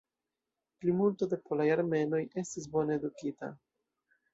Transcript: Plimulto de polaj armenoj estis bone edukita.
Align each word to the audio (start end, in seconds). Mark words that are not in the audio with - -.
Plimulto 0.83 1.29
de 1.35 1.39
polaj 1.51 1.69
armenoj 1.77 2.25
estis 2.47 2.69
bone 2.77 3.01
edukita. 3.05 3.57